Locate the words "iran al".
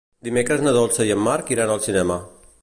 1.57-1.85